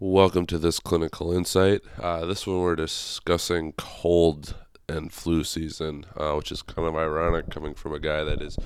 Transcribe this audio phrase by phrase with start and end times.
[0.00, 1.80] Welcome to this clinical insight.
[2.00, 4.54] Uh, this one we're discussing cold
[4.88, 8.56] and flu season, uh, which is kind of ironic coming from a guy that is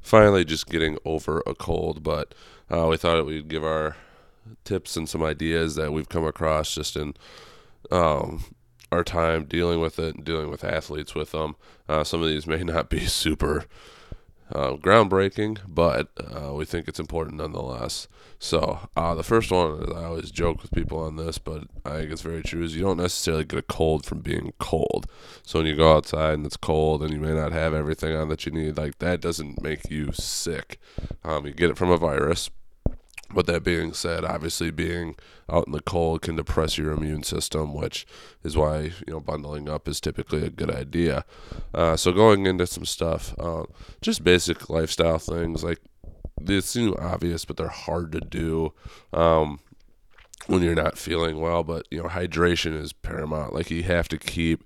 [0.00, 2.02] finally just getting over a cold.
[2.02, 2.34] But
[2.68, 3.94] uh, we thought we'd give our
[4.64, 7.14] tips and some ideas that we've come across just in
[7.92, 8.42] um,
[8.90, 11.54] our time dealing with it and dealing with athletes with them.
[11.88, 13.66] Uh, some of these may not be super
[14.52, 18.08] uh, groundbreaking, but uh, we think it's important nonetheless.
[18.38, 22.12] So uh, the first one, I always joke with people on this, but I think
[22.12, 25.06] it's very true, is you don't necessarily get a cold from being cold.
[25.42, 28.28] So when you go outside and it's cold and you may not have everything on
[28.28, 30.78] that you need, like that doesn't make you sick.
[31.24, 32.50] Um, you get it from a virus,
[33.34, 35.16] but that being said, obviously being
[35.48, 38.06] out in the cold can depress your immune system, which
[38.42, 41.24] is why you know bundling up is typically a good idea.
[41.72, 43.64] Uh, so going into some stuff, uh,
[44.00, 45.80] just basic lifestyle things like
[46.40, 48.72] they seem obvious, but they're hard to do.
[49.12, 49.60] Um,
[50.46, 53.54] when you're not feeling well, but you know, hydration is paramount.
[53.54, 54.64] Like you have to keep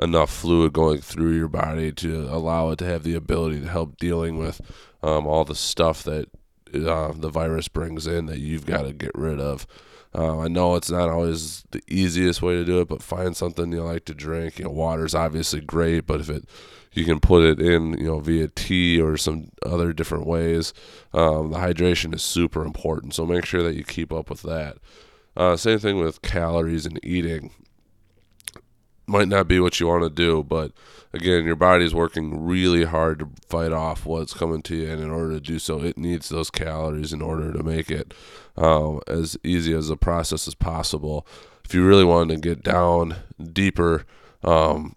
[0.00, 3.96] enough fluid going through your body to allow it to have the ability to help
[3.96, 4.60] dealing with
[5.02, 6.28] um, all the stuff that
[6.74, 9.66] uh, the virus brings in that you've got to get rid of.
[10.14, 13.70] Uh, I know it's not always the easiest way to do it, but find something
[13.72, 14.58] you like to drink.
[14.58, 16.44] You know, water's obviously great, but if it
[16.96, 20.72] you can put it in, you know, via tea or some other different ways.
[21.12, 24.78] Um, the hydration is super important, so make sure that you keep up with that.
[25.36, 27.50] Uh, same thing with calories and eating
[29.06, 30.72] might not be what you want to do, but
[31.12, 35.10] again, your body's working really hard to fight off what's coming to you, and in
[35.10, 38.12] order to do so, it needs those calories in order to make it
[38.56, 41.26] um, as easy as the process as possible.
[41.64, 43.16] If you really wanted to get down
[43.52, 44.04] deeper
[44.42, 44.96] um,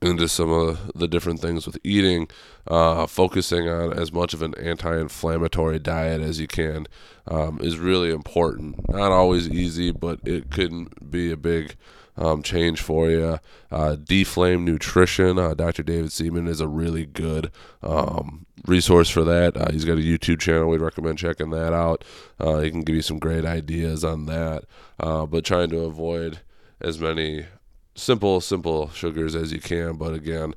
[0.00, 2.28] into some of the different things with eating,
[2.66, 6.86] uh, focusing on as much of an anti-inflammatory diet as you can
[7.26, 8.88] um, is really important.
[8.88, 11.76] Not always easy, but it can be a big
[12.16, 13.38] um, change for you.
[13.70, 15.82] Uh, Deflame Nutrition, uh, Dr.
[15.82, 17.50] David Seaman is a really good
[17.82, 19.56] um, resource for that.
[19.56, 20.68] Uh, he's got a YouTube channel.
[20.68, 22.04] We'd recommend checking that out.
[22.38, 24.64] Uh, he can give you some great ideas on that.
[25.00, 26.40] Uh, but trying to avoid
[26.80, 27.46] as many
[27.94, 29.96] simple, simple sugars as you can.
[29.96, 30.54] But again,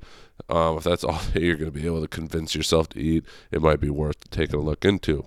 [0.49, 3.23] um, if that's all that you're going to be able to convince yourself to eat,
[3.51, 5.23] it might be worth taking a look into.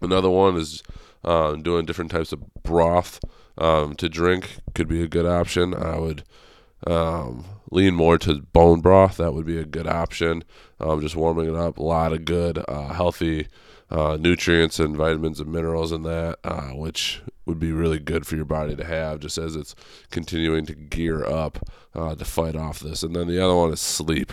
[0.00, 0.82] Another one is
[1.24, 3.20] uh, doing different types of broth
[3.56, 5.74] um, to drink could be a good option.
[5.74, 6.22] I would
[6.86, 9.16] um, lean more to bone broth.
[9.16, 10.44] That would be a good option.
[10.80, 11.78] Um, just warming it up.
[11.78, 13.48] A lot of good, uh, healthy
[13.90, 18.36] uh, nutrients and vitamins and minerals in that, uh, which would be really good for
[18.36, 19.74] your body to have just as it's
[20.10, 23.02] continuing to gear up uh, to fight off this.
[23.02, 24.32] And then the other one is sleep.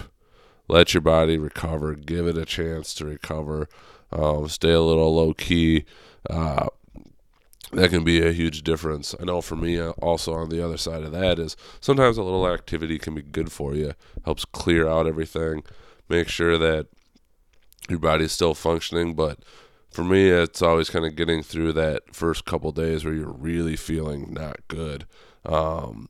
[0.68, 1.94] Let your body recover.
[1.94, 3.70] Give it a chance to recover.
[4.12, 5.86] Um, stay a little low key.
[6.30, 6.68] Uh,
[7.72, 9.16] that can be a huge difference.
[9.20, 12.24] I know for me, uh, also on the other side of that is sometimes a
[12.24, 13.94] little activity can be good for you.
[14.24, 15.64] Helps clear out everything,
[16.10, 16.88] make sure that
[17.90, 19.16] your body's still functioning.
[19.16, 19.40] But
[19.90, 23.76] for me, it's always kind of getting through that first couple days where you're really
[23.76, 25.06] feeling not good
[25.46, 26.10] um,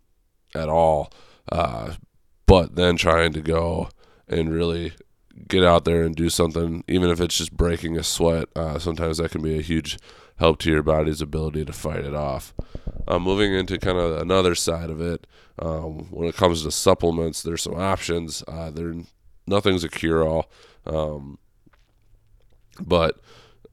[0.54, 1.12] at all.
[1.52, 1.94] Uh,
[2.48, 3.90] but then trying to go
[4.28, 4.94] and really
[5.48, 8.48] get out there and do something, even if it's just breaking a sweat.
[8.56, 9.98] Uh, sometimes that can be a huge
[10.38, 12.54] help to your body's ability to fight it off.
[13.08, 15.28] Uh, moving into kind of another side of it,
[15.60, 18.44] um, when it comes to supplements, there's some options.
[18.48, 18.94] Uh, there,
[19.48, 20.50] nothing's a cure-all,
[20.86, 21.38] um,
[22.82, 23.20] but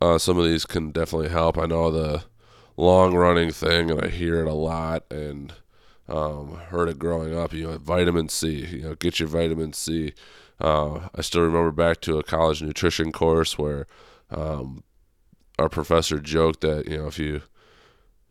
[0.01, 1.59] uh, some of these can definitely help.
[1.59, 2.25] I know the
[2.77, 5.53] long-running thing, and I hear it a lot, and
[6.09, 7.53] um, heard it growing up.
[7.53, 8.67] You know, vitamin C.
[8.67, 10.15] You know, get your vitamin C.
[10.61, 13.87] Uh, I still remember back to a college nutrition course where
[14.31, 14.83] um,
[15.59, 17.43] our professor joked that you know if you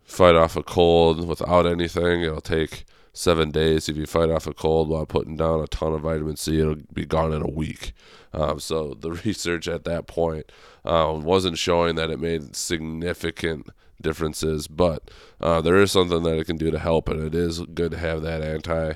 [0.04, 3.90] fight off a cold without anything, it'll take seven days.
[3.90, 6.76] If you fight off a cold while putting down a ton of vitamin C, it'll
[6.94, 7.94] be gone in a week.
[8.34, 10.52] Um, so the research at that point
[10.86, 13.70] um, wasn't showing that it made significant
[14.02, 17.60] differences, but uh, there is something that it can do to help, and it is
[17.60, 18.94] good to have that anti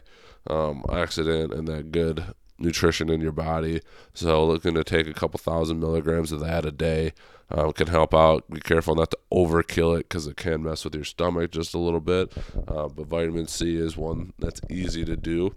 [0.48, 3.82] um, and that good nutrition in your body.
[4.14, 7.14] So looking to take a couple thousand milligrams of that a day
[7.50, 8.50] um, can help out.
[8.50, 11.80] Be careful not to overkill it because it can mess with your stomach just a
[11.80, 12.32] little bit.
[12.68, 15.56] Uh, but vitamin C is one that's easy to do.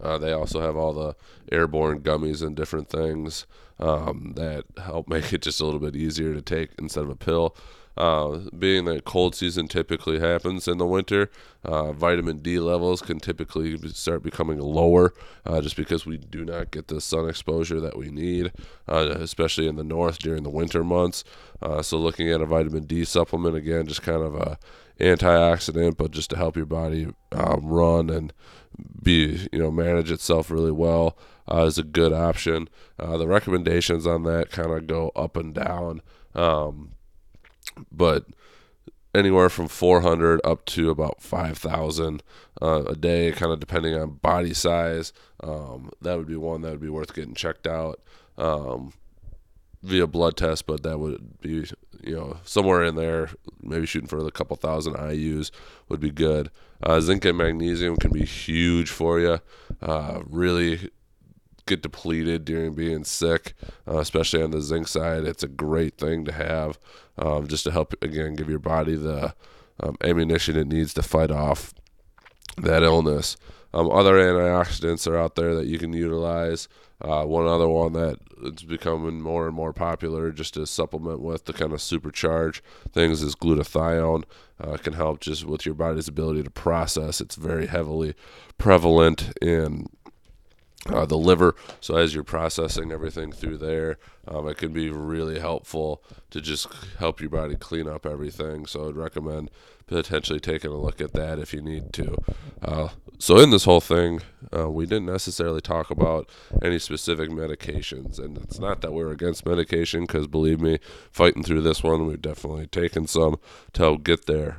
[0.00, 1.16] Uh, they also have all the
[1.50, 3.46] airborne gummies and different things
[3.78, 7.16] um, that help make it just a little bit easier to take instead of a
[7.16, 7.56] pill.
[8.00, 11.30] Uh, being that cold season typically happens in the winter,
[11.66, 15.12] uh, vitamin D levels can typically start becoming lower
[15.44, 18.52] uh, just because we do not get the sun exposure that we need,
[18.88, 21.24] uh, especially in the north during the winter months.
[21.60, 24.58] Uh, so, looking at a vitamin D supplement again, just kind of a
[24.98, 28.32] antioxidant, but just to help your body um, run and
[29.02, 31.18] be you know manage itself really well
[31.52, 32.66] uh, is a good option.
[32.96, 36.00] The recommendations on that kind of go up and down,
[36.34, 36.92] um,
[37.90, 38.26] but
[39.14, 42.22] anywhere from 400 up to about 5,000
[42.62, 45.12] uh, a day, kind of depending on body size.
[45.42, 48.00] Um, that would be one that would be worth getting checked out.
[48.38, 48.92] Um,
[49.82, 51.64] via blood test, but that would be
[52.02, 53.30] you know somewhere in there,
[53.62, 55.50] maybe shooting for a couple thousand IU's
[55.88, 56.50] would be good.
[56.82, 59.40] Uh, zinc and magnesium can be huge for you.
[59.82, 60.90] Uh, really
[61.70, 63.54] get depleted during being sick,
[63.88, 65.24] uh, especially on the zinc side.
[65.24, 66.78] It's a great thing to have
[67.16, 69.34] um, just to help again give your body the
[69.82, 71.72] um, ammunition it needs to fight off
[72.58, 73.36] that illness.
[73.72, 76.68] Um, other antioxidants are out there that you can utilize.
[77.00, 81.44] Uh, one other one that is becoming more and more popular just to supplement with
[81.44, 82.60] to kind of supercharge
[82.92, 84.24] things is glutathione.
[84.60, 87.20] Uh, can help just with your body's ability to process.
[87.20, 88.14] It's very heavily
[88.58, 89.86] prevalent in
[90.86, 91.54] uh, the liver.
[91.80, 96.66] So as you're processing everything through there, um, it can be really helpful to just
[96.98, 98.66] help your body clean up everything.
[98.66, 99.50] So I'd recommend
[99.86, 102.16] potentially taking a look at that if you need to.
[102.62, 102.88] Uh,
[103.18, 104.22] so in this whole thing,
[104.56, 106.30] uh, we didn't necessarily talk about
[106.62, 110.78] any specific medications, and it's not that we're against medication, because believe me,
[111.10, 113.36] fighting through this one, we've definitely taken some
[113.72, 114.58] to help get there.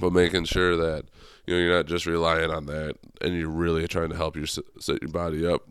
[0.00, 1.04] But making sure that
[1.46, 4.46] you know you're not just relying on that, and you're really trying to help your
[4.46, 5.62] set your body up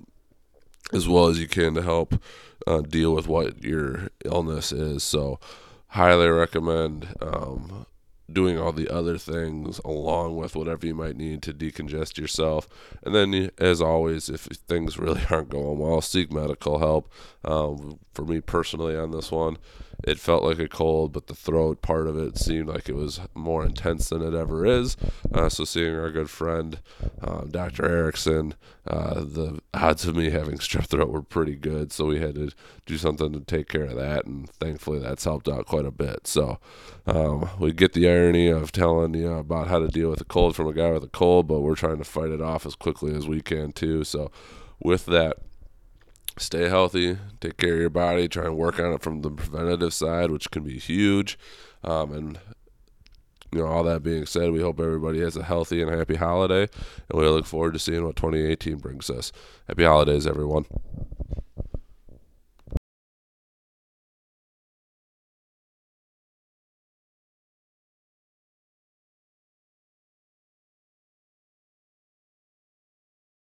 [0.93, 2.21] as well as you can to help
[2.67, 5.03] uh, deal with what your illness is.
[5.03, 5.39] So,
[5.87, 7.85] highly recommend um,
[8.31, 12.67] doing all the other things along with whatever you might need to decongest yourself.
[13.03, 17.11] And then, as always, if things really aren't going well, seek medical help.
[17.43, 19.57] Um, for me personally, on this one,
[20.03, 23.19] it felt like a cold, but the throat part of it seemed like it was
[23.35, 24.97] more intense than it ever is.
[25.33, 26.79] Uh, so, seeing our good friend,
[27.21, 27.85] uh, Dr.
[27.85, 28.55] Erickson,
[28.87, 31.91] uh, the odds of me having strep throat were pretty good.
[31.91, 32.51] So, we had to
[32.85, 34.25] do something to take care of that.
[34.25, 36.27] And thankfully, that's helped out quite a bit.
[36.27, 36.59] So,
[37.05, 40.25] um, we get the irony of telling you know, about how to deal with a
[40.25, 42.75] cold from a guy with a cold, but we're trying to fight it off as
[42.75, 44.03] quickly as we can, too.
[44.03, 44.31] So,
[44.79, 45.37] with that,
[46.37, 49.93] stay healthy, take care of your body, try and work on it from the preventative
[49.93, 51.37] side, which can be huge.
[51.83, 52.39] Um, and
[53.53, 56.69] you know, all that being said, we hope everybody has a healthy and happy holiday,
[57.09, 59.31] and we look forward to seeing what 2018 brings us.
[59.67, 60.65] Happy holidays, everyone.